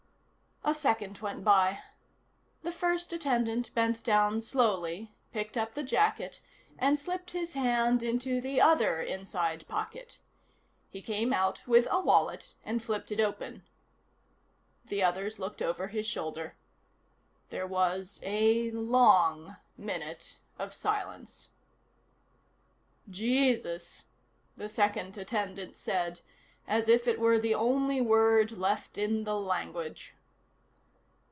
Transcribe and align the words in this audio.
A 0.63 0.75
second 0.75 1.17
went 1.17 1.43
by. 1.43 1.79
The 2.61 2.71
first 2.71 3.11
attendant 3.11 3.73
bent 3.73 4.03
down 4.03 4.41
slowly, 4.41 5.11
picked 5.33 5.57
up 5.57 5.73
the 5.73 5.81
jacket 5.81 6.39
and 6.77 6.99
slipped 6.99 7.31
his 7.31 7.53
hand 7.53 8.03
into 8.03 8.39
the 8.39 8.61
other 8.61 9.01
inside 9.01 9.67
pocket. 9.67 10.19
He 10.91 11.01
came 11.01 11.33
out 11.33 11.65
with 11.67 11.87
a 11.89 11.99
wallet 11.99 12.53
and 12.63 12.81
flipped 12.81 13.11
it 13.11 13.19
open. 13.19 13.63
The 14.85 15.01
others 15.01 15.39
looked 15.39 15.63
over 15.63 15.87
his 15.87 16.05
shoulder. 16.05 16.55
There 17.49 17.65
was 17.67 18.19
a 18.21 18.69
long 18.69 19.57
minute 19.77 20.37
of 20.59 20.75
silence. 20.75 21.49
"Jesus," 23.09 24.05
the 24.55 24.69
second 24.69 25.17
attendant 25.17 25.75
said, 25.75 26.21
as 26.67 26.87
if 26.87 27.07
it 27.07 27.19
were 27.19 27.39
the 27.39 27.55
only 27.55 27.99
word 27.99 28.51
left 28.51 28.99
in 28.99 29.23
the 29.23 29.35
language. 29.39 30.13